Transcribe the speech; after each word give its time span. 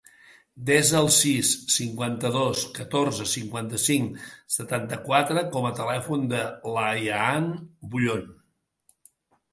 Desa 0.67 0.93
el 0.99 1.09
sis, 1.15 1.51
cinquanta-dos, 1.73 2.63
catorze, 2.79 3.27
cinquanta-cinc, 3.33 4.17
setanta-quatre 4.55 5.47
com 5.57 5.69
a 5.71 5.75
telèfon 5.83 6.27
de 6.35 6.43
l'Ayaan 6.75 7.51
Bullon. 7.93 8.29